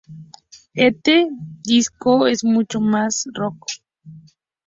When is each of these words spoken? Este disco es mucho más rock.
Este 0.73 1.27
disco 1.63 2.25
es 2.25 2.43
mucho 2.43 2.81
más 2.81 3.25
rock. 3.35 3.63